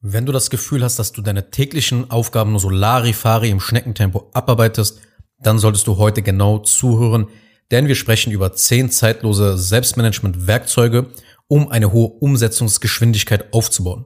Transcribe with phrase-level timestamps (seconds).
[0.00, 4.30] Wenn du das Gefühl hast, dass du deine täglichen Aufgaben nur so Larifari im Schneckentempo
[4.32, 5.00] abarbeitest,
[5.40, 7.26] dann solltest du heute genau zuhören,
[7.72, 11.08] denn wir sprechen über zehn zeitlose Selbstmanagement-Werkzeuge,
[11.48, 14.04] um eine hohe Umsetzungsgeschwindigkeit aufzubauen.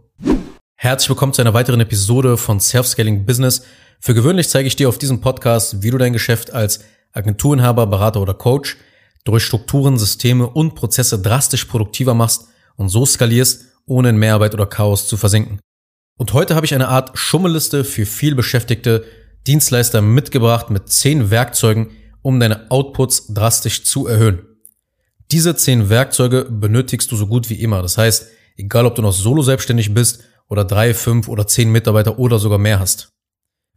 [0.76, 3.62] Herzlich willkommen zu einer weiteren Episode von Self-Scaling Business.
[4.00, 6.80] Für gewöhnlich zeige ich dir auf diesem Podcast, wie du dein Geschäft als
[7.12, 8.78] Agenturinhaber, Berater oder Coach
[9.24, 12.46] durch Strukturen, Systeme und Prozesse drastisch produktiver machst
[12.76, 15.60] und so skalierst, ohne in Mehrarbeit oder Chaos zu versinken.
[16.16, 19.04] Und heute habe ich eine Art Schummelliste für vielbeschäftigte
[19.46, 21.90] Dienstleister mitgebracht mit zehn Werkzeugen,
[22.22, 24.46] um deine Outputs drastisch zu erhöhen.
[25.30, 27.82] Diese zehn Werkzeuge benötigst du so gut wie immer.
[27.82, 32.18] Das heißt, egal ob du noch solo selbstständig bist oder drei, fünf oder zehn Mitarbeiter
[32.18, 33.08] oder sogar mehr hast.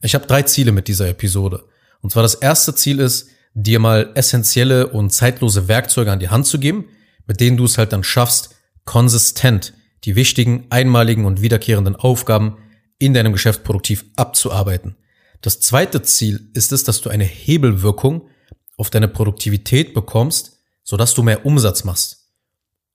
[0.02, 1.64] Ich habe drei Ziele mit dieser Episode.
[2.02, 6.46] Und zwar das erste Ziel ist, dir mal essentielle und zeitlose Werkzeuge an die Hand
[6.46, 6.86] zu geben,
[7.26, 9.74] mit denen du es halt dann schaffst, konsistent
[10.04, 12.58] die wichtigen, einmaligen und wiederkehrenden Aufgaben
[13.00, 14.96] in deinem Geschäft produktiv abzuarbeiten.
[15.42, 18.30] Das zweite Ziel ist es, dass du eine Hebelwirkung
[18.78, 22.30] auf deine Produktivität bekommst, sodass du mehr Umsatz machst.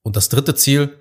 [0.02, 0.98] Und das dritte Ziel,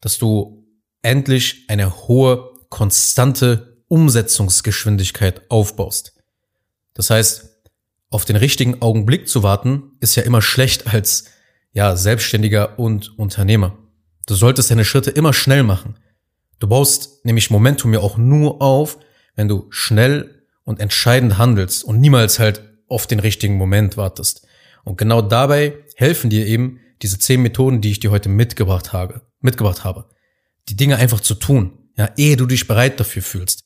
[0.00, 0.66] dass du
[1.02, 6.14] endlich eine hohe, konstante Umsetzungsgeschwindigkeit aufbaust.
[6.94, 7.50] Das heißt,
[8.10, 11.24] auf den richtigen Augenblick zu warten, ist ja immer schlecht als
[11.72, 13.78] ja, Selbstständiger und Unternehmer.
[14.30, 15.96] Du solltest deine Schritte immer schnell machen.
[16.60, 18.96] Du baust nämlich Momentum ja auch nur auf,
[19.34, 24.46] wenn du schnell und entscheidend handelst und niemals halt auf den richtigen Moment wartest.
[24.84, 29.22] Und genau dabei helfen dir eben diese zehn Methoden, die ich dir heute mitgebracht habe,
[29.40, 30.08] mitgebracht habe.
[30.68, 33.64] Die Dinge einfach zu tun, ja, ehe du dich bereit dafür fühlst.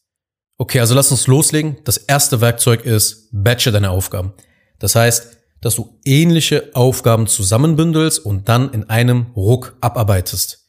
[0.56, 1.76] Okay, also lass uns loslegen.
[1.84, 4.32] Das erste Werkzeug ist Batche deine Aufgaben.
[4.78, 5.33] Das heißt,
[5.64, 10.68] dass du ähnliche Aufgaben zusammenbündelst und dann in einem Ruck abarbeitest.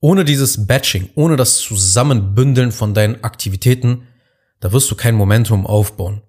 [0.00, 4.06] Ohne dieses Batching, ohne das Zusammenbündeln von deinen Aktivitäten,
[4.60, 6.20] da wirst du kein Momentum aufbauen.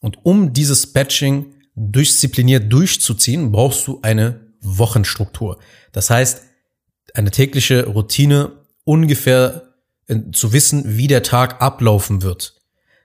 [0.00, 5.58] Und um dieses Batching diszipliniert durchzuziehen, brauchst du eine Wochenstruktur.
[5.92, 6.44] Das heißt,
[7.12, 8.52] eine tägliche Routine
[8.84, 9.74] ungefähr
[10.32, 12.62] zu wissen, wie der Tag ablaufen wird.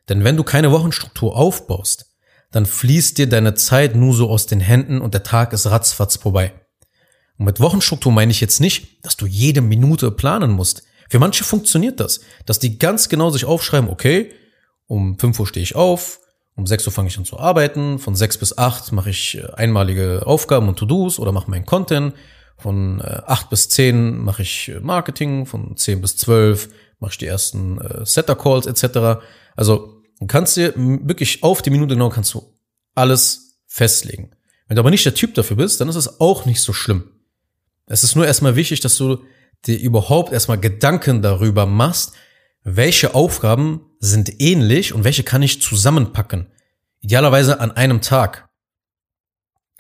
[0.07, 2.08] Denn wenn du keine Wochenstruktur aufbaust,
[2.51, 6.15] dann fließt dir deine Zeit nur so aus den Händen und der Tag ist ratzfatz
[6.15, 6.53] vorbei.
[7.37, 10.83] Und mit Wochenstruktur meine ich jetzt nicht, dass du jede Minute planen musst.
[11.09, 14.31] Für manche funktioniert das, dass die ganz genau sich aufschreiben, okay,
[14.87, 16.19] um 5 Uhr stehe ich auf,
[16.55, 19.47] um 6 Uhr fange ich an zu arbeiten, von 6 bis 8 mache ich äh,
[19.53, 22.13] einmalige Aufgaben und To-Dos oder mache meinen Content,
[22.57, 27.17] von 8 äh, bis 10 mache ich äh, Marketing, von 10 bis 12 mache ich
[27.17, 29.21] die ersten Setter-Calls etc.
[29.55, 32.53] Also Du kannst dir wirklich auf die Minute genau kannst du
[32.95, 34.31] alles festlegen.
[34.67, 37.11] Wenn du aber nicht der Typ dafür bist, dann ist es auch nicht so schlimm.
[37.85, 39.23] Es ist nur erstmal wichtig, dass du
[39.65, 42.13] dir überhaupt erstmal Gedanken darüber machst,
[42.63, 46.47] welche Aufgaben sind ähnlich und welche kann ich zusammenpacken.
[47.01, 48.49] Idealerweise an einem Tag.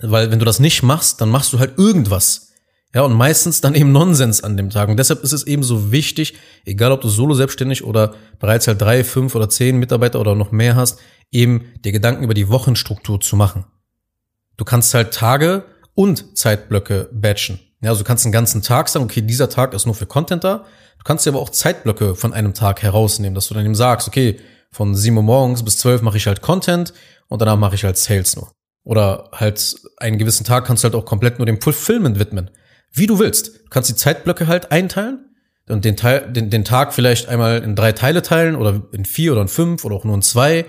[0.01, 2.48] Weil wenn du das nicht machst, dann machst du halt irgendwas.
[2.93, 4.89] Ja, und meistens dann eben Nonsens an dem Tag.
[4.89, 6.33] Und deshalb ist es eben so wichtig,
[6.65, 10.51] egal ob du solo selbstständig oder bereits halt drei, fünf oder zehn Mitarbeiter oder noch
[10.51, 10.99] mehr hast,
[11.31, 13.65] eben dir Gedanken über die Wochenstruktur zu machen.
[14.57, 17.59] Du kannst halt Tage und Zeitblöcke batchen.
[17.81, 20.43] Ja, also du kannst einen ganzen Tag sagen, okay, dieser Tag ist nur für Content
[20.43, 20.65] da.
[20.97, 24.07] Du kannst dir aber auch Zeitblöcke von einem Tag herausnehmen, dass du dann eben sagst,
[24.07, 24.39] okay,
[24.71, 26.93] von sieben Uhr morgens bis zwölf mache ich halt Content
[27.27, 28.51] und danach mache ich halt Sales nur.
[28.83, 32.49] Oder halt einen gewissen Tag kannst du halt auch komplett nur dem Fulfillment widmen.
[32.91, 33.47] Wie du willst.
[33.47, 35.29] Du kannst die Zeitblöcke halt einteilen
[35.67, 39.33] und den, Teil, den, den Tag vielleicht einmal in drei Teile teilen oder in vier
[39.33, 40.65] oder in fünf oder auch nur in zwei.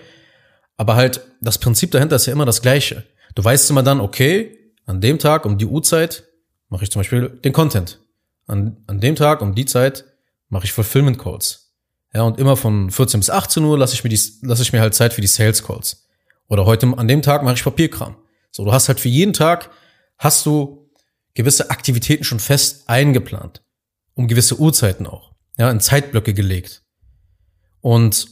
[0.76, 3.04] Aber halt, das Prinzip dahinter ist ja immer das gleiche.
[3.34, 6.24] Du weißt immer dann, okay, an dem Tag um die Uhrzeit
[6.68, 8.00] mache ich zum Beispiel den Content.
[8.46, 10.04] An, an dem Tag um die Zeit
[10.48, 11.72] mache ich Fulfillment Calls.
[12.12, 14.80] Ja, und immer von 14 bis 18 Uhr lasse ich mir die, lasse ich mir
[14.80, 16.08] halt Zeit für die Sales Calls.
[16.48, 18.16] Oder heute an dem Tag mache ich Papierkram.
[18.50, 19.70] So, du hast halt für jeden Tag
[20.18, 20.79] hast du
[21.34, 23.62] gewisse Aktivitäten schon fest eingeplant.
[24.14, 25.32] Um gewisse Uhrzeiten auch.
[25.56, 26.82] Ja, in Zeitblöcke gelegt.
[27.80, 28.28] Und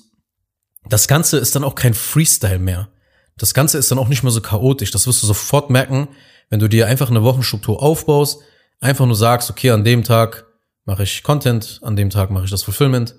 [0.88, 2.88] das Ganze ist dann auch kein Freestyle mehr.
[3.36, 4.90] Das Ganze ist dann auch nicht mehr so chaotisch.
[4.90, 6.08] Das wirst du sofort merken,
[6.50, 8.40] wenn du dir einfach eine Wochenstruktur aufbaust,
[8.80, 10.46] einfach nur sagst, okay, an dem Tag
[10.84, 13.14] mache ich Content, an dem Tag mache ich das Fulfillment,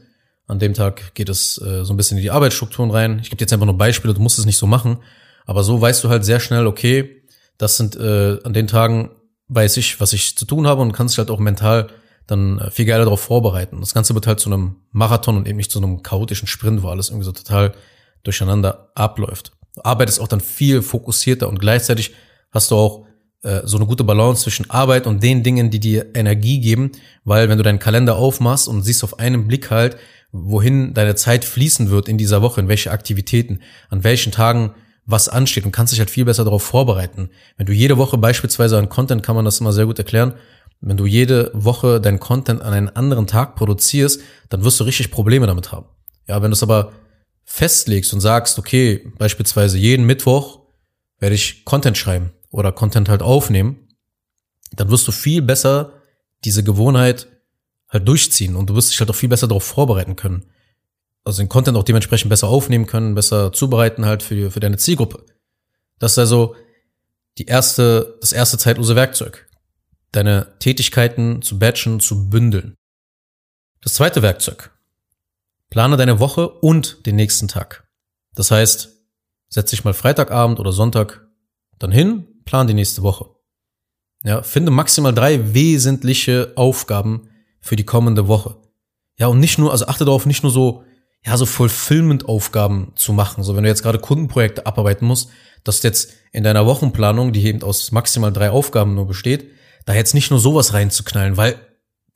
[0.47, 3.19] an dem Tag geht es äh, so ein bisschen in die Arbeitsstrukturen rein.
[3.21, 4.97] Ich gebe dir jetzt einfach nur Beispiele, du musst es nicht so machen,
[5.45, 7.23] aber so weißt du halt sehr schnell, okay,
[7.57, 9.11] das sind äh, an den Tagen
[9.49, 11.89] weiß ich, was ich zu tun habe und kann sich halt auch mental
[12.27, 13.79] dann äh, viel geiler darauf vorbereiten.
[13.79, 16.87] Das Ganze wird halt zu einem Marathon und eben nicht zu einem chaotischen Sprint, wo
[16.89, 17.73] alles irgendwie so total
[18.23, 19.51] durcheinander abläuft.
[19.75, 22.13] Du arbeitest auch dann viel fokussierter und gleichzeitig
[22.51, 23.05] hast du auch
[23.41, 26.91] äh, so eine gute Balance zwischen Arbeit und den Dingen, die dir Energie geben,
[27.23, 29.97] weil wenn du deinen Kalender aufmachst und siehst auf einen Blick halt,
[30.31, 34.75] wohin deine Zeit fließen wird in dieser Woche, in welche Aktivitäten, an welchen Tagen
[35.09, 37.29] was ansteht und kannst dich halt viel besser darauf vorbereiten.
[37.57, 40.33] Wenn du jede Woche beispielsweise an Content, kann man das immer sehr gut erklären,
[40.81, 45.11] wenn du jede Woche dein Content an einen anderen Tag produzierst, dann wirst du richtig
[45.11, 45.87] Probleme damit haben.
[46.27, 46.93] Ja, wenn du es aber
[47.43, 50.59] festlegst und sagst, okay, beispielsweise jeden Mittwoch
[51.17, 53.87] werde ich Content schreiben oder Content halt aufnehmen,
[54.71, 55.93] dann wirst du viel besser
[56.45, 57.27] diese Gewohnheit
[57.89, 60.45] halt durchziehen und du wirst dich halt auch viel besser darauf vorbereiten können.
[61.29, 65.23] Also den Content auch dementsprechend besser aufnehmen können, besser zubereiten halt für, für deine Zielgruppe.
[65.99, 66.55] Das ist also
[67.37, 69.47] die erste, das erste zeitlose Werkzeug.
[70.11, 72.73] Deine Tätigkeiten zu batchen, zu bündeln.
[73.83, 74.71] Das zweite Werkzeug.
[75.69, 77.87] Plane deine Woche und den nächsten Tag.
[78.33, 78.89] Das heißt,
[79.49, 81.27] setz dich mal Freitagabend oder Sonntag
[81.77, 83.29] dann hin, plan die nächste Woche.
[84.23, 87.29] Ja, finde maximal drei wesentliche Aufgaben
[87.61, 88.57] für die kommende Woche.
[89.19, 90.85] Ja, und nicht nur, also achte darauf, nicht nur so,
[91.25, 93.43] ja, so Fulfillment-Aufgaben zu machen.
[93.43, 95.29] So, wenn du jetzt gerade Kundenprojekte abarbeiten musst,
[95.63, 99.51] dass jetzt in deiner Wochenplanung, die eben aus maximal drei Aufgaben nur besteht,
[99.85, 101.55] da jetzt nicht nur sowas reinzuknallen, weil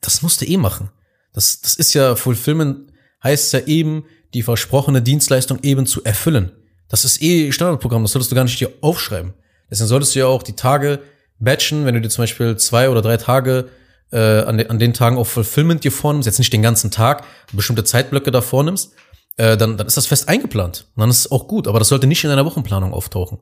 [0.00, 0.90] das musst du eh machen.
[1.32, 2.92] Das, das ist ja Fulfillment
[3.22, 4.04] heißt ja eben,
[4.34, 6.52] die versprochene Dienstleistung eben zu erfüllen.
[6.88, 9.34] Das ist eh Standardprogramm, das solltest du gar nicht hier aufschreiben.
[9.70, 11.00] Deswegen solltest du ja auch die Tage
[11.38, 13.70] batchen, wenn du dir zum Beispiel zwei oder drei Tage
[14.14, 17.24] äh, an, de, an den Tagen auf Fulfillment dir vornimmst, jetzt nicht den ganzen Tag,
[17.52, 18.92] bestimmte Zeitblöcke da vornimmst,
[19.36, 20.86] äh, dann, dann ist das fest eingeplant.
[20.94, 23.40] Und dann ist es auch gut, aber das sollte nicht in deiner Wochenplanung auftauchen.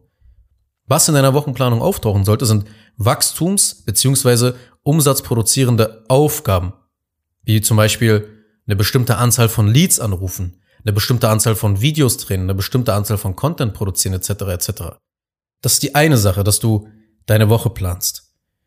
[0.87, 2.65] Was in deiner Wochenplanung auftauchen sollte, sind
[2.97, 6.73] Wachstums- beziehungsweise umsatzproduzierende Aufgaben.
[7.43, 8.29] Wie zum Beispiel
[8.67, 13.19] eine bestimmte Anzahl von Leads anrufen, eine bestimmte Anzahl von Videos drehen, eine bestimmte Anzahl
[13.19, 14.31] von Content produzieren, etc.
[14.31, 14.73] etc.
[15.61, 16.89] Das ist die eine Sache, dass du
[17.27, 18.22] deine Woche planst.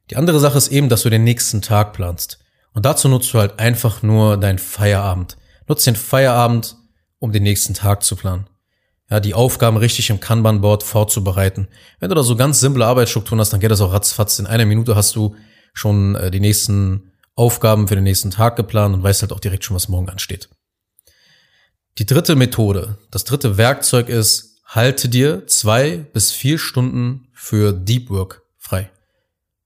[0.10, 2.40] Die andere Sache ist eben, dass du den nächsten Tag planst.
[2.74, 5.38] Und dazu nutzt du halt einfach nur deinen Feierabend.
[5.68, 6.75] Nutzt den Feierabend,
[7.19, 8.48] um den nächsten Tag zu planen.
[9.10, 11.68] Ja, die Aufgaben richtig im Kanban-Board vorzubereiten.
[12.00, 14.40] Wenn du da so ganz simple Arbeitsstrukturen hast, dann geht das auch ratzfatz.
[14.40, 15.36] In einer Minute hast du
[15.74, 19.63] schon äh, die nächsten Aufgaben für den nächsten Tag geplant und weißt halt auch direkt
[19.63, 20.50] schon, was morgen ansteht.
[21.98, 28.10] Die dritte Methode, das dritte Werkzeug ist, halte dir zwei bis vier Stunden für Deep
[28.10, 28.90] Work frei.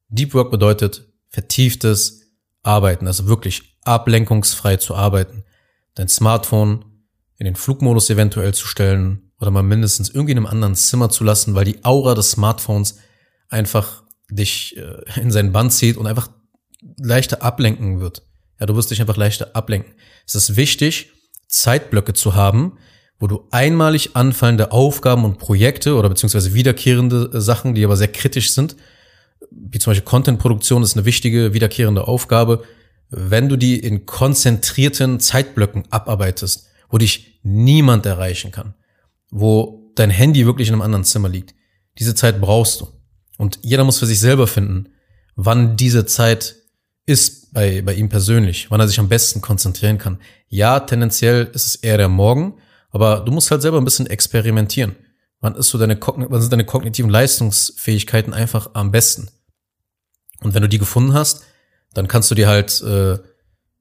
[0.10, 2.34] Deep Work bedeutet vertieftes
[2.64, 5.44] Arbeiten, also wirklich ablenkungsfrei zu arbeiten.
[5.96, 6.86] Dein Smartphone
[7.38, 11.24] in den Flugmodus eventuell zu stellen oder mal mindestens irgendwie in einem anderen Zimmer zu
[11.24, 12.98] lassen, weil die Aura des Smartphones
[13.48, 16.30] einfach dich äh, in seinen Band zieht und einfach
[16.98, 18.24] leichter ablenken wird.
[18.60, 19.94] Ja, du wirst dich einfach leichter ablenken.
[20.28, 21.14] Es ist wichtig,
[21.48, 22.78] Zeitblöcke zu haben,
[23.18, 28.12] wo du einmalig anfallende Aufgaben und Projekte oder beziehungsweise wiederkehrende äh, Sachen, die aber sehr
[28.12, 28.76] kritisch sind,
[29.52, 32.64] wie zum Beispiel Contentproduktion ist eine wichtige wiederkehrende Aufgabe,
[33.10, 38.76] wenn du die in konzentrierten Zeitblöcken abarbeitest, wo dich niemand erreichen kann,
[39.30, 41.56] wo dein Handy wirklich in einem anderen Zimmer liegt.
[41.98, 42.88] Diese Zeit brauchst du.
[43.38, 44.90] Und jeder muss für sich selber finden,
[45.36, 46.56] wann diese Zeit
[47.06, 50.20] ist bei, bei ihm persönlich, wann er sich am besten konzentrieren kann.
[50.48, 52.56] Ja, tendenziell ist es eher der Morgen,
[52.92, 54.96] aber du musst halt selber ein bisschen experimentieren.
[55.42, 59.30] Wann ist so deine, wann sind deine kognitiven Leistungsfähigkeiten einfach am besten?
[60.42, 61.44] Und wenn du die gefunden hast,
[61.94, 63.18] dann kannst du dir halt äh,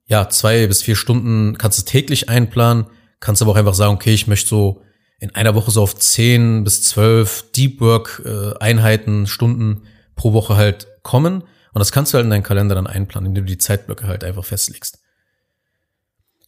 [0.06, 2.86] ja zwei bis vier Stunden kannst du täglich einplanen,
[3.20, 4.82] kannst aber auch einfach sagen, okay, ich möchte so
[5.20, 9.82] in einer Woche so auf zehn bis zwölf Deep Work äh, Einheiten, Stunden
[10.14, 13.46] pro Woche halt kommen und das kannst du halt in deinen Kalender dann einplanen, indem
[13.46, 14.98] du die Zeitblöcke halt einfach festlegst.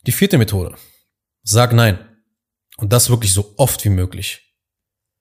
[0.07, 0.75] Die vierte Methode.
[1.43, 1.99] Sag nein.
[2.77, 4.57] Und das wirklich so oft wie möglich.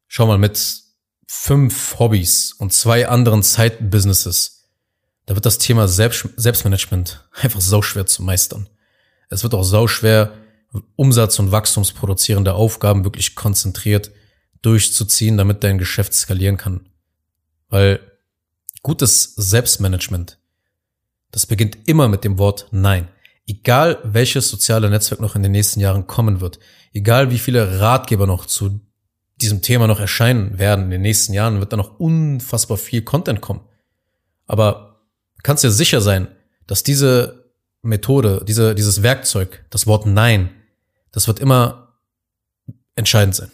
[0.08, 0.82] Schau mal, mit
[1.28, 4.59] fünf Hobbys und zwei anderen Side-Businesses,
[5.30, 8.68] da wird das Thema Selbst Selbstmanagement einfach sau schwer zu meistern.
[9.30, 10.34] Es wird auch sau schwer,
[10.96, 14.10] Umsatz- und wachstumsproduzierende Aufgaben wirklich konzentriert
[14.64, 16.90] durchzuziehen, damit dein Geschäft skalieren kann.
[17.70, 18.00] Weil
[18.82, 20.40] Gutes Selbstmanagement,
[21.30, 23.08] das beginnt immer mit dem Wort Nein.
[23.46, 26.58] Egal welches soziale Netzwerk noch in den nächsten Jahren kommen wird,
[26.92, 28.82] egal wie viele Ratgeber noch zu
[29.36, 33.42] diesem Thema noch erscheinen werden in den nächsten Jahren, wird da noch unfassbar viel Content
[33.42, 33.62] kommen.
[34.48, 34.89] Aber
[35.44, 36.28] kannst dir sicher sein,
[36.68, 40.50] dass diese Methode, diese, dieses Werkzeug, das Wort Nein,
[41.12, 41.98] das wird immer
[42.96, 43.52] entscheidend sein.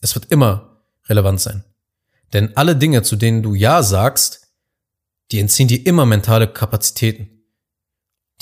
[0.00, 1.64] Es wird immer relevant sein.
[2.32, 4.48] Denn alle Dinge, zu denen du Ja sagst,
[5.30, 7.30] die entziehen dir immer mentale Kapazitäten,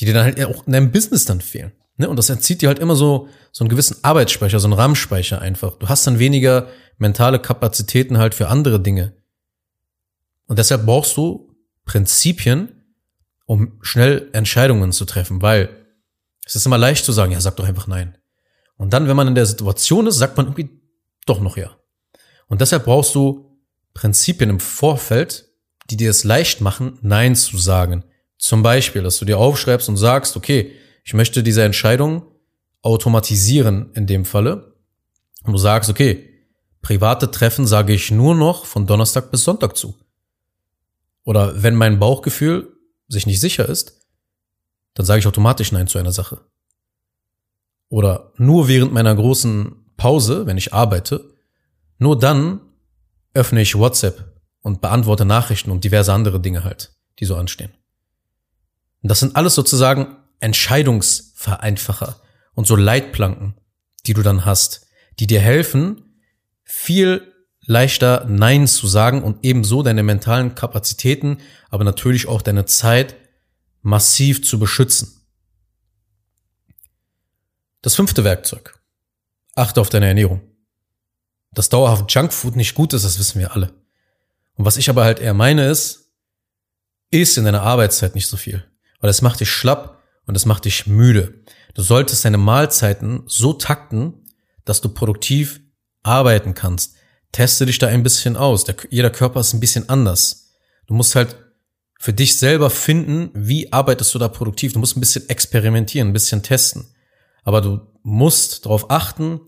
[0.00, 1.72] die dir dann halt auch in deinem Business dann fehlen.
[1.96, 2.08] Ne?
[2.08, 5.78] Und das entzieht dir halt immer so, so einen gewissen Arbeitsspeicher, so einen RAM-Speicher einfach.
[5.78, 9.12] Du hast dann weniger mentale Kapazitäten halt für andere Dinge.
[10.46, 11.51] Und deshalb brauchst du
[11.84, 12.94] Prinzipien,
[13.46, 15.78] um schnell Entscheidungen zu treffen, weil
[16.44, 18.18] Es ist immer leicht zu sagen, ja, sag doch einfach nein.
[18.76, 20.80] Und dann, wenn man in der Situation ist, sagt man irgendwie
[21.26, 21.76] doch noch ja.
[22.48, 23.60] Und deshalb brauchst du
[23.94, 25.48] Prinzipien im Vorfeld,
[25.88, 28.04] die dir es leicht machen, Nein zu sagen.
[28.38, 30.72] Zum Beispiel, dass du dir aufschreibst und sagst, okay,
[31.04, 32.24] ich möchte diese Entscheidung
[32.82, 34.74] automatisieren in dem Falle.
[35.44, 36.28] Und du sagst, okay,
[36.80, 39.96] private Treffen sage ich nur noch von Donnerstag bis Sonntag zu.
[41.24, 42.76] Oder wenn mein Bauchgefühl
[43.08, 44.00] sich nicht sicher ist,
[44.94, 46.40] dann sage ich automatisch Nein zu einer Sache.
[47.88, 51.34] Oder nur während meiner großen Pause, wenn ich arbeite,
[51.98, 52.60] nur dann
[53.34, 57.72] öffne ich WhatsApp und beantworte Nachrichten und diverse andere Dinge halt, die so anstehen.
[59.02, 62.20] Und das sind alles sozusagen Entscheidungsvereinfacher
[62.54, 63.54] und so Leitplanken,
[64.06, 64.86] die du dann hast,
[65.18, 66.18] die dir helfen,
[66.64, 67.31] viel
[67.72, 71.38] leichter Nein zu sagen und ebenso deine mentalen Kapazitäten,
[71.70, 73.16] aber natürlich auch deine Zeit
[73.80, 75.26] massiv zu beschützen.
[77.80, 78.78] Das fünfte Werkzeug.
[79.56, 80.40] Achte auf deine Ernährung.
[81.50, 83.74] Dass dauerhaft Junkfood nicht gut ist, das wissen wir alle.
[84.54, 86.12] Und was ich aber halt eher meine ist,
[87.10, 88.64] isst in deiner Arbeitszeit nicht so viel.
[89.00, 91.42] Weil es macht dich schlapp und es macht dich müde.
[91.74, 94.26] Du solltest deine Mahlzeiten so takten,
[94.64, 95.60] dass du produktiv
[96.02, 96.96] arbeiten kannst.
[97.32, 98.64] Teste dich da ein bisschen aus.
[98.64, 100.52] Der, jeder Körper ist ein bisschen anders.
[100.86, 101.36] Du musst halt
[101.98, 104.72] für dich selber finden, wie arbeitest du da produktiv.
[104.72, 106.84] Du musst ein bisschen experimentieren, ein bisschen testen.
[107.44, 109.40] Aber du musst darauf achten,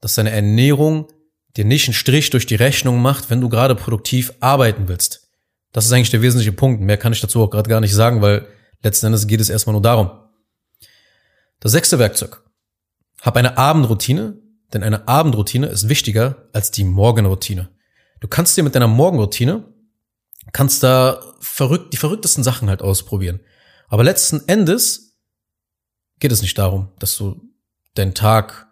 [0.00, 1.08] dass deine Ernährung
[1.56, 5.28] dir nicht einen Strich durch die Rechnung macht, wenn du gerade produktiv arbeiten willst.
[5.72, 6.80] Das ist eigentlich der wesentliche Punkt.
[6.80, 8.46] Mehr kann ich dazu auch gerade gar nicht sagen, weil
[8.82, 10.10] letzten Endes geht es erstmal nur darum.
[11.60, 12.42] Das sechste Werkzeug.
[13.20, 14.38] Hab eine Abendroutine,
[14.72, 17.68] denn eine Abendroutine ist wichtiger als die Morgenroutine.
[18.20, 19.64] Du kannst dir mit deiner Morgenroutine,
[20.52, 23.40] kannst da verrückt, die verrücktesten Sachen halt ausprobieren.
[23.88, 25.16] Aber letzten Endes
[26.18, 27.40] geht es nicht darum, dass du
[27.94, 28.66] deinen Tag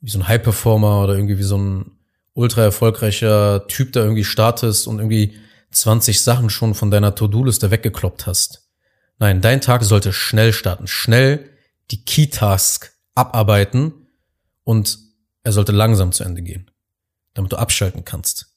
[0.00, 1.98] wie so ein High-Performer oder irgendwie wie so ein
[2.34, 5.36] ultra erfolgreicher Typ da irgendwie startest und irgendwie
[5.72, 8.68] 20 Sachen schon von deiner To-Do-Liste weggekloppt hast.
[9.18, 11.50] Nein, dein Tag sollte schnell starten, schnell
[11.90, 14.06] die Key-Task abarbeiten
[14.62, 14.98] und
[15.48, 16.70] er sollte langsam zu Ende gehen,
[17.32, 18.54] damit du abschalten kannst.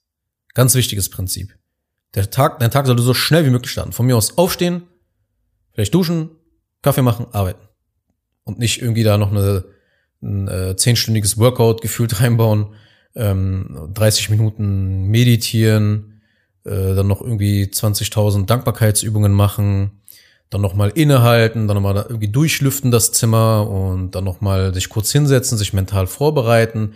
[0.54, 1.58] Ganz wichtiges Prinzip.
[2.16, 3.94] Der Tag, dein Tag sollte so schnell wie möglich starten.
[3.94, 4.84] Von mir aus aufstehen,
[5.72, 6.32] vielleicht duschen,
[6.82, 7.66] Kaffee machen, arbeiten.
[8.44, 9.64] Und nicht irgendwie da noch eine,
[10.22, 12.76] ein äh, zehnstündiges Workout gefühlt reinbauen,
[13.16, 16.22] ähm, 30 Minuten meditieren,
[16.66, 20.01] äh, dann noch irgendwie 20.000 Dankbarkeitsübungen machen,
[20.52, 25.58] dann nochmal innehalten, dann nochmal irgendwie durchlüften das Zimmer und dann nochmal sich kurz hinsetzen,
[25.58, 26.94] sich mental vorbereiten.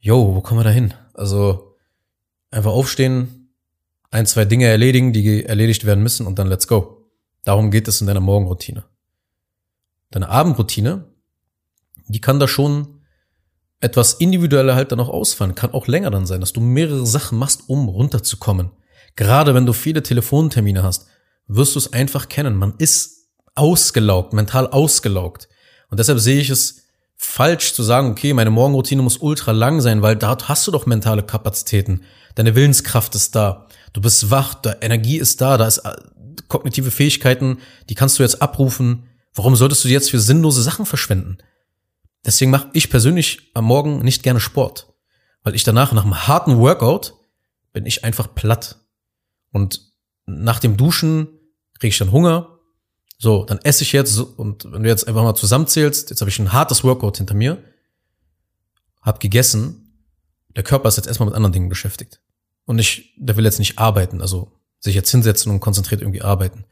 [0.00, 0.94] Jo, wo kommen wir da hin?
[1.12, 1.76] Also
[2.50, 3.52] einfach aufstehen,
[4.10, 7.10] ein, zwei Dinge erledigen, die erledigt werden müssen und dann let's go.
[7.44, 8.84] Darum geht es in deiner Morgenroutine.
[10.10, 11.04] Deine Abendroutine,
[12.08, 13.02] die kann da schon
[13.80, 15.54] etwas individueller halt dann auch ausfallen.
[15.54, 18.70] Kann auch länger dann sein, dass du mehrere Sachen machst, um runterzukommen.
[19.16, 21.08] Gerade wenn du viele Telefontermine hast
[21.46, 22.56] wirst du es einfach kennen.
[22.56, 25.48] Man ist ausgelaugt, mental ausgelaugt.
[25.90, 26.84] Und deshalb sehe ich es
[27.16, 30.86] falsch zu sagen, okay, meine Morgenroutine muss ultra lang sein, weil dort hast du doch
[30.86, 32.02] mentale Kapazitäten.
[32.34, 33.68] Deine Willenskraft ist da.
[33.92, 35.94] Du bist wach, da Energie ist da, da ist äh,
[36.48, 37.58] kognitive Fähigkeiten,
[37.88, 39.08] die kannst du jetzt abrufen.
[39.34, 41.38] Warum solltest du jetzt für sinnlose Sachen verschwenden?
[42.24, 44.92] Deswegen mache ich persönlich am Morgen nicht gerne Sport,
[45.42, 47.14] weil ich danach nach einem harten Workout
[47.72, 48.80] bin ich einfach platt.
[49.52, 49.83] Und
[50.26, 51.28] nach dem Duschen
[51.78, 52.58] kriege ich dann Hunger.
[53.18, 56.38] So, dann esse ich jetzt und wenn du jetzt einfach mal zusammenzählst, jetzt habe ich
[56.38, 57.62] ein hartes Workout hinter mir,
[59.02, 59.84] hab gegessen,
[60.56, 62.20] der Körper ist jetzt erstmal mit anderen Dingen beschäftigt.
[62.64, 66.64] Und ich, der will jetzt nicht arbeiten, also sich jetzt hinsetzen und konzentriert irgendwie arbeiten.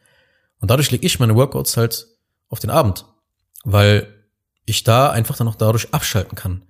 [0.58, 2.08] Und dadurch lege ich meine Workouts halt
[2.48, 3.04] auf den Abend,
[3.64, 4.06] weil
[4.64, 6.64] ich da einfach dann auch dadurch abschalten kann.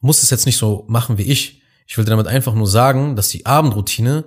[0.00, 1.62] Muss es jetzt nicht so machen wie ich.
[1.86, 4.24] Ich will damit einfach nur sagen, dass die Abendroutine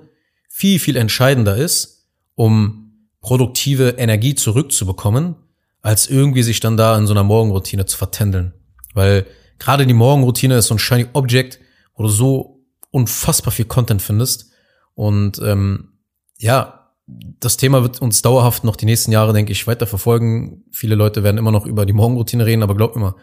[0.56, 2.06] viel, viel entscheidender ist,
[2.36, 5.36] um produktive Energie zurückzubekommen,
[5.82, 8.54] als irgendwie sich dann da in so einer Morgenroutine zu vertändeln.
[8.94, 9.26] Weil
[9.58, 11.60] gerade die Morgenroutine ist so ein shiny Object,
[11.96, 14.52] wo du so unfassbar viel Content findest.
[14.94, 15.94] Und ähm,
[16.38, 20.66] ja, das Thema wird uns dauerhaft noch die nächsten Jahre, denke ich, weiter verfolgen.
[20.72, 23.16] Viele Leute werden immer noch über die Morgenroutine reden, aber glaub immer,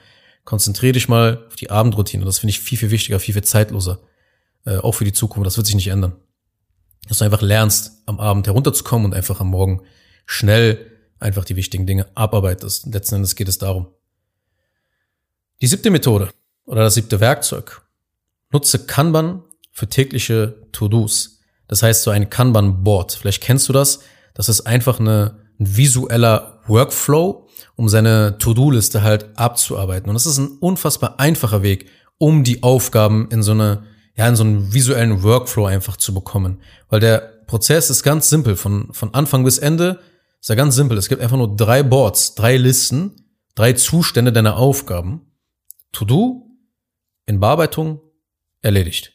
[0.44, 2.24] konzentriere dich mal auf die Abendroutine.
[2.24, 4.00] Das finde ich viel, viel wichtiger, viel, viel zeitloser.
[4.66, 5.46] Äh, auch für die Zukunft.
[5.46, 6.16] Das wird sich nicht ändern
[7.08, 9.82] dass du einfach lernst, am Abend herunterzukommen und einfach am Morgen
[10.26, 12.86] schnell einfach die wichtigen Dinge abarbeitest.
[12.86, 13.88] Letzten Endes geht es darum.
[15.60, 16.30] Die siebte Methode
[16.64, 17.82] oder das siebte Werkzeug.
[18.52, 19.42] Nutze Kanban
[19.72, 21.40] für tägliche To-Dos.
[21.68, 23.12] Das heißt so ein Kanban-Board.
[23.12, 24.00] Vielleicht kennst du das.
[24.34, 30.08] Das ist einfach eine, ein visueller Workflow, um seine To-Do-Liste halt abzuarbeiten.
[30.08, 31.88] Und das ist ein unfassbar einfacher Weg,
[32.18, 33.84] um die Aufgaben in so eine,
[34.20, 36.60] ja, in so einen visuellen Workflow einfach zu bekommen.
[36.90, 38.54] Weil der Prozess ist ganz simpel.
[38.54, 39.98] Von, von Anfang bis Ende
[40.40, 40.98] ist ja ganz simpel.
[40.98, 43.12] Es gibt einfach nur drei Boards, drei Listen,
[43.54, 45.22] drei Zustände deiner Aufgaben.
[45.92, 46.50] To-Do,
[47.24, 48.02] in Bearbeitung,
[48.60, 49.14] erledigt.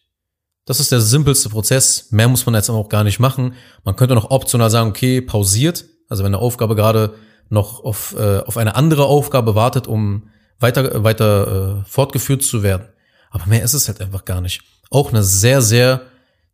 [0.66, 2.12] Das ist der simpelste Prozess.
[2.12, 3.54] Mehr muss man jetzt auch gar nicht machen.
[3.84, 5.86] Man könnte noch optional sagen, okay, pausiert.
[6.10, 7.14] Also wenn eine Aufgabe gerade
[7.50, 12.88] noch auf, äh, auf eine andere Aufgabe wartet, um weiter, weiter äh, fortgeführt zu werden.
[13.30, 14.64] Aber mehr ist es halt einfach gar nicht.
[14.90, 16.02] Auch eine sehr, sehr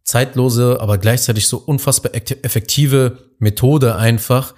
[0.04, 4.56] zeitlose, aber gleichzeitig so unfassbar effektive Methode einfach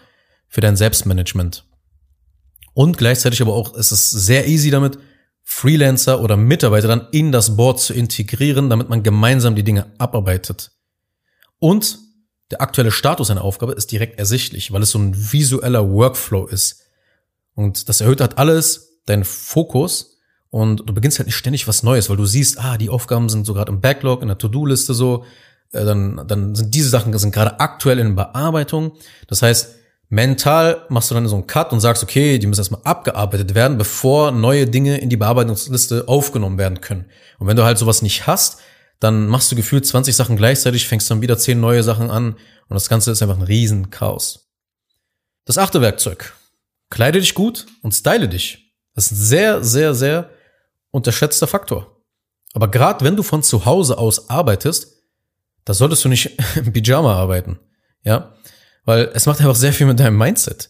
[0.48, 1.66] für dein Selbstmanagement.
[2.74, 4.98] Und gleichzeitig aber auch ist es sehr easy damit,
[5.44, 10.72] Freelancer oder Mitarbeiter dann in das Board zu integrieren, damit man gemeinsam die Dinge abarbeitet.
[11.60, 12.00] Und
[12.52, 16.82] der aktuelle Status einer Aufgabe ist direkt ersichtlich, weil es so ein visueller Workflow ist.
[17.56, 20.13] Und das erhöht halt alles deinen Fokus
[20.54, 23.44] und du beginnst halt nicht ständig was Neues, weil du siehst, ah, die Aufgaben sind
[23.44, 25.26] so gerade im Backlog, in der To-Do-Liste so,
[25.72, 28.92] äh, dann, dann sind diese Sachen sind gerade aktuell in Bearbeitung.
[29.26, 29.74] Das heißt,
[30.10, 33.80] Mental machst du dann so einen Cut und sagst, okay, die müssen erstmal abgearbeitet werden,
[33.80, 37.06] bevor neue Dinge in die Bearbeitungsliste aufgenommen werden können.
[37.40, 38.60] Und wenn du halt sowas nicht hast,
[39.00, 42.76] dann machst du gefühlt 20 Sachen gleichzeitig, fängst dann wieder 10 neue Sachen an und
[42.76, 44.52] das Ganze ist einfach ein Riesenchaos.
[45.46, 46.34] Das achte Werkzeug.
[46.92, 48.76] Kleide dich gut und style dich.
[48.94, 50.30] Das ist sehr, sehr, sehr
[50.94, 52.02] unterschätzter Faktor.
[52.54, 55.04] Aber gerade wenn du von zu Hause aus arbeitest,
[55.66, 57.60] da solltest du nicht im Pyjama arbeiten.
[58.04, 58.36] Ja,
[58.86, 60.70] weil es macht einfach sehr viel mit deinem Mindset.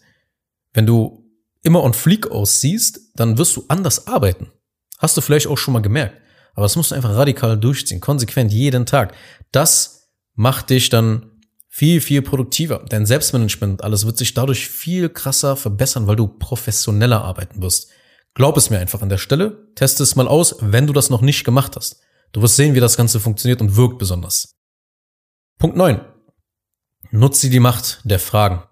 [0.74, 1.30] Wenn du
[1.62, 4.52] immer on fleek aussiehst, dann wirst du anders arbeiten.
[4.98, 6.22] Hast du vielleicht auch schon mal gemerkt.
[6.54, 9.16] Aber das musst du einfach radikal durchziehen, konsequent jeden Tag.
[9.52, 11.32] Das macht dich dann
[11.68, 12.86] viel, viel produktiver.
[12.88, 17.90] Dein Selbstmanagement alles wird sich dadurch viel krasser verbessern, weil du professioneller arbeiten wirst.
[18.34, 19.72] Glaub es mir einfach an der Stelle.
[19.76, 22.02] Teste es mal aus, wenn du das noch nicht gemacht hast.
[22.32, 24.56] Du wirst sehen, wie das Ganze funktioniert und wirkt besonders.
[25.60, 26.02] Punkt 9.
[27.12, 28.64] Nutze die Macht der Fragen.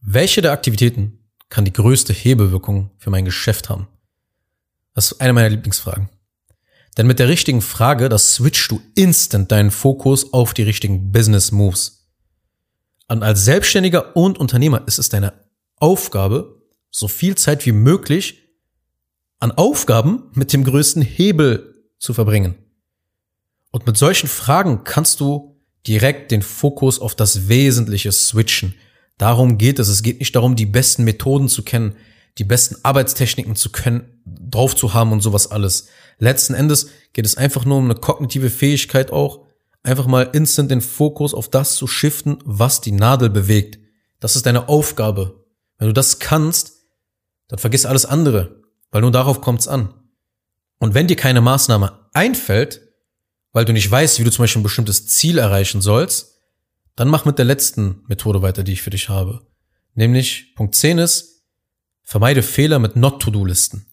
[0.00, 3.86] Welche der Aktivitäten kann die größte Hebelwirkung für mein Geschäft haben?
[4.94, 6.08] Das ist eine meiner Lieblingsfragen.
[6.98, 11.52] Denn mit der richtigen Frage, das switchst du instant deinen Fokus auf die richtigen Business
[11.52, 12.08] Moves.
[13.08, 15.32] Und als Selbstständiger und Unternehmer ist es deine
[15.76, 18.41] Aufgabe, so viel Zeit wie möglich
[19.42, 22.54] an Aufgaben mit dem größten Hebel zu verbringen.
[23.72, 28.74] Und mit solchen Fragen kannst du direkt den Fokus auf das Wesentliche switchen.
[29.18, 29.88] Darum geht es.
[29.88, 31.96] Es geht nicht darum, die besten Methoden zu kennen,
[32.38, 35.88] die besten Arbeitstechniken zu können, drauf zu haben und sowas alles.
[36.18, 39.44] Letzten Endes geht es einfach nur um eine kognitive Fähigkeit auch,
[39.82, 43.80] einfach mal instant den Fokus auf das zu shiften, was die Nadel bewegt.
[44.20, 45.44] Das ist deine Aufgabe.
[45.78, 46.74] Wenn du das kannst,
[47.48, 48.61] dann vergiss alles andere,
[48.92, 49.92] weil nur darauf kommt's an.
[50.78, 52.82] Und wenn dir keine Maßnahme einfällt,
[53.52, 56.38] weil du nicht weißt, wie du zum Beispiel ein bestimmtes Ziel erreichen sollst,
[56.94, 59.46] dann mach mit der letzten Methode weiter, die ich für dich habe.
[59.94, 61.42] Nämlich Punkt 10 ist,
[62.02, 63.86] vermeide Fehler mit Not-to-Do-Listen.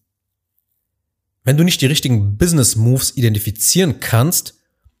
[1.42, 4.58] Wenn du nicht die richtigen Business Moves identifizieren kannst,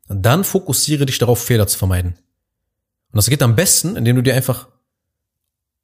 [0.08, 2.14] dann fokussiere dich darauf, Fehler zu vermeiden.
[3.12, 4.68] Und das geht am besten, indem du dir einfach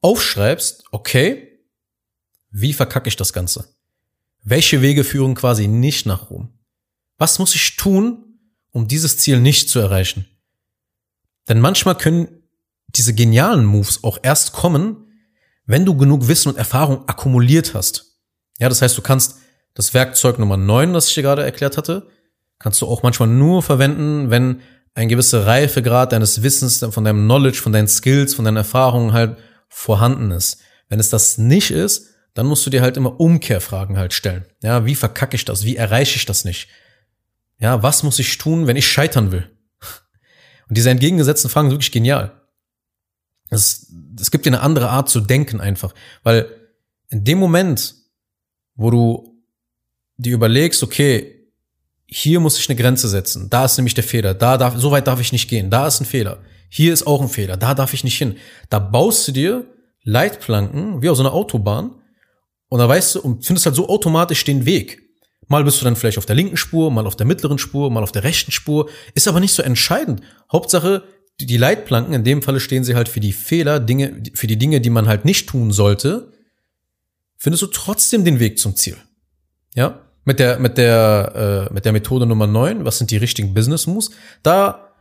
[0.01, 1.61] aufschreibst, okay,
[2.51, 3.76] wie verkacke ich das Ganze?
[4.49, 6.49] Welche Wege führen quasi nicht nach Rom?
[7.19, 8.27] Was muss ich tun,
[8.77, 10.27] um dieses Ziel nicht zu erreichen.
[11.49, 12.29] Denn manchmal können
[12.89, 15.07] diese genialen Moves auch erst kommen,
[15.65, 18.19] wenn du genug Wissen und Erfahrung akkumuliert hast.
[18.59, 19.39] Ja, das heißt, du kannst
[19.73, 22.07] das Werkzeug Nummer 9, das ich dir gerade erklärt hatte,
[22.59, 24.61] kannst du auch manchmal nur verwenden, wenn
[24.93, 29.39] ein gewisser Reifegrad deines Wissens, von deinem Knowledge, von deinen Skills, von deinen Erfahrungen halt
[29.71, 30.59] vorhanden ist.
[30.91, 34.45] Wenn es das nicht ist, dann musst du dir halt immer Umkehrfragen halt stellen.
[34.63, 35.65] Ja, wie verkacke ich das?
[35.65, 36.69] Wie erreiche ich das nicht?
[37.59, 39.51] Ja, was muss ich tun, wenn ich scheitern will?
[40.69, 42.43] Und diese entgegengesetzten Fragen sind wirklich genial.
[43.49, 45.95] Es, es gibt dir eine andere Art zu denken einfach.
[46.25, 46.51] Weil
[47.09, 47.95] in dem Moment,
[48.75, 49.43] wo du
[50.19, 51.49] dir überlegst, okay,
[52.07, 55.07] hier muss ich eine Grenze setzen, da ist nämlich der Fehler, da darf, so weit
[55.07, 57.95] darf ich nicht gehen, da ist ein Fehler, hier ist auch ein Fehler, da darf
[57.95, 58.37] ich nicht hin.
[58.69, 59.65] Da baust du dir
[60.03, 61.97] Leitplanken, wie auf so einer Autobahn,
[62.69, 65.03] und da weißt du, und findest halt so automatisch den Weg.
[65.49, 68.03] Mal bist du dann vielleicht auf der linken Spur, mal auf der mittleren Spur, mal
[68.03, 68.89] auf der rechten Spur.
[69.15, 70.23] Ist aber nicht so entscheidend.
[70.51, 71.05] Hauptsache,
[71.39, 74.81] die Leitplanken, in dem Falle stehen sie halt für die Fehler, Dinge, für die Dinge,
[74.81, 76.33] die man halt nicht tun sollte,
[77.37, 78.97] findest du trotzdem den Weg zum Ziel.
[79.75, 80.01] Ja?
[80.25, 83.87] Mit der, mit der, äh, mit der Methode Nummer 9, was sind die richtigen Business
[83.87, 84.11] Moves?
[84.43, 84.95] Da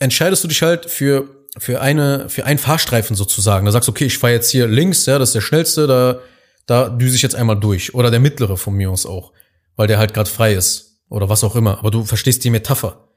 [0.00, 3.64] entscheidest du dich halt für für eine, für einen Fahrstreifen sozusagen.
[3.66, 6.18] Da sagst du, okay, ich fahre jetzt hier links, ja, das ist der schnellste, da,
[6.66, 7.94] da düse ich jetzt einmal durch.
[7.94, 9.32] Oder der mittlere von mir aus auch,
[9.76, 11.00] weil der halt gerade frei ist.
[11.08, 11.78] Oder was auch immer.
[11.78, 13.08] Aber du verstehst die Metapher.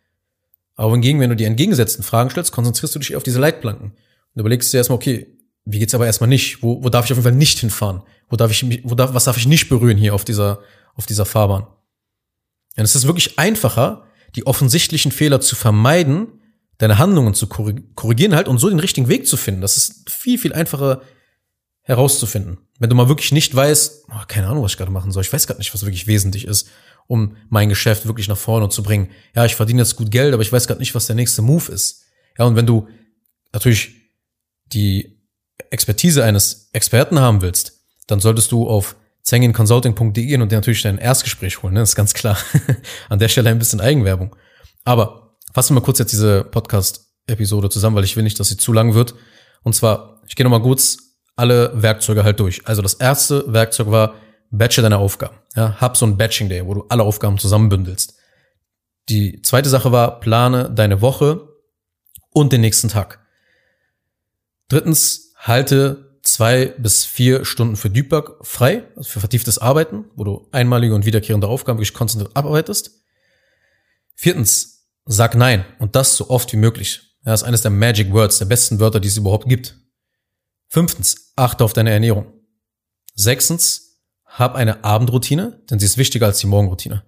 [0.76, 3.94] Aber hingegen, wenn du die entgegengesetzten Fragen stellst, konzentrierst du dich auf diese Leitplanken.
[4.34, 6.62] Und überlegst dir erstmal, okay, wie geht's aber erstmal nicht?
[6.62, 8.04] Wo, wo darf ich auf jeden Fall nicht hinfahren?
[8.30, 10.60] Wo darf ich, wo darf, was darf ich nicht berühren hier auf dieser,
[10.96, 11.64] auf dieser Fahrbahn?
[12.78, 14.04] Und es ist wirklich einfacher,
[14.36, 16.28] die offensichtlichen Fehler zu vermeiden,
[16.78, 19.62] deine Handlungen zu korrigieren halt und so den richtigen Weg zu finden.
[19.62, 21.02] Das ist viel, viel einfacher
[21.88, 22.58] herauszufinden.
[22.80, 25.32] Wenn du mal wirklich nicht weißt, oh, keine Ahnung, was ich gerade machen soll, ich
[25.32, 26.70] weiß gerade nicht, was wirklich wesentlich ist,
[27.08, 29.10] um mein Geschäft wirklich nach vorne zu bringen.
[29.34, 31.72] Ja, ich verdiene jetzt gut Geld, aber ich weiß gerade nicht, was der nächste Move
[31.72, 32.04] ist.
[32.38, 32.90] Ja, und wenn du
[33.54, 33.96] natürlich
[34.66, 35.24] die
[35.70, 40.98] Expertise eines Experten haben willst, dann solltest du auf zenginconsulting.de gehen und dir natürlich dein
[40.98, 41.80] Erstgespräch holen, ne?
[41.80, 42.38] Das ist ganz klar.
[43.10, 44.36] An der Stelle ein bisschen Eigenwerbung.
[44.84, 48.58] Aber fassen wir mal kurz jetzt diese Podcast-Episode zusammen, weil ich will nicht, dass sie
[48.58, 49.16] zu lang wird.
[49.64, 51.07] Und zwar, ich gehe nochmal kurz
[51.38, 52.68] alle Werkzeuge halt durch.
[52.68, 54.16] Also das erste Werkzeug war,
[54.52, 55.38] batche deine Aufgaben.
[55.56, 58.16] Ja, hab so ein Batching Day, wo du alle Aufgaben zusammenbündelst.
[59.10, 61.48] Die zweite Sache war, plane deine Woche
[62.32, 63.26] und den nächsten Tag.
[64.68, 70.50] Drittens, halte zwei bis vier Stunden für Deep frei, also für vertieftes Arbeiten, wo du
[70.52, 72.92] einmalige und wiederkehrende Aufgaben wirklich konzentriert abarbeitest.
[74.16, 74.78] Viertens,
[75.10, 77.16] Sag nein und das so oft wie möglich.
[77.24, 79.76] Das ist eines der Magic Words, der besten Wörter, die es überhaupt gibt.
[80.68, 82.34] Fünftens, achte auf deine Ernährung.
[83.16, 87.04] Sechstens, hab eine Abendroutine, denn sie ist wichtiger als die Morgenroutine.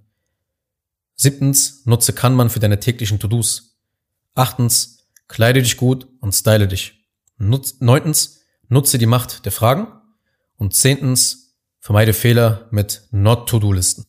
[1.16, 3.78] Siebtens, nutze Kanban für deine täglichen To-Dos.
[4.36, 7.06] Achtens, kleide dich gut und style dich.
[7.38, 9.88] Nutz, neuntens, nutze die Macht der Fragen.
[10.56, 14.06] Und zehntens, vermeide Fehler mit Not-To-Do-Listen.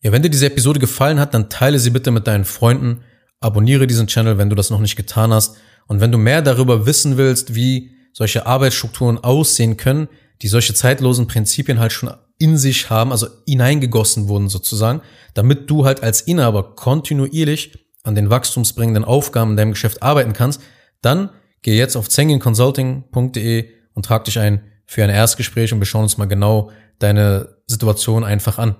[0.00, 3.02] Ja, wenn dir diese Episode gefallen hat, dann teile sie bitte mit deinen Freunden,
[3.40, 5.56] abonniere diesen Channel, wenn du das noch nicht getan hast.
[5.86, 10.08] Und wenn du mehr darüber wissen willst, wie solche Arbeitsstrukturen aussehen können,
[10.40, 15.02] die solche zeitlosen Prinzipien halt schon in sich haben, also hineingegossen wurden sozusagen,
[15.34, 20.62] damit du halt als Inhaber kontinuierlich an den wachstumsbringenden Aufgaben in deinem Geschäft arbeiten kannst,
[21.02, 21.28] dann
[21.60, 26.16] geh jetzt auf zenginconsulting.de und trag dich ein für ein Erstgespräch und wir schauen uns
[26.16, 28.76] mal genau deine Situation einfach an.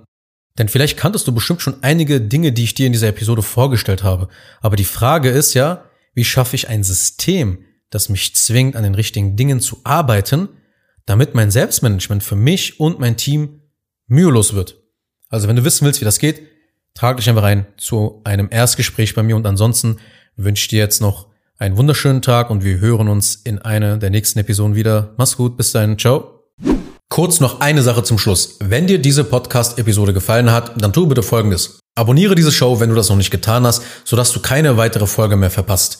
[0.57, 4.01] Denn vielleicht kanntest du bestimmt schon einige Dinge, die ich dir in dieser Episode vorgestellt
[4.01, 4.29] habe.
[4.61, 5.83] Aber die Frage ist ja,
[6.15, 10.49] wie schaffe ich ein System, das mich zwingt, an den richtigen Dingen zu arbeiten,
[11.05, 13.61] damit mein Selbstmanagement für mich und mein Team
[14.07, 14.77] mühelos wird.
[15.29, 16.41] Also wenn du wissen willst, wie das geht,
[16.93, 19.97] trag dich einfach ein zu einem Erstgespräch bei mir und ansonsten
[20.35, 24.09] wünsche ich dir jetzt noch einen wunderschönen Tag und wir hören uns in einer der
[24.09, 25.13] nächsten Episoden wieder.
[25.17, 26.43] Mach's gut, bis dahin, ciao.
[27.09, 28.57] Kurz noch eine Sache zum Schluss.
[28.59, 31.79] Wenn dir diese Podcast-Episode gefallen hat, dann tu bitte Folgendes.
[31.95, 35.37] Abonniere diese Show, wenn du das noch nicht getan hast, sodass du keine weitere Folge
[35.37, 35.99] mehr verpasst.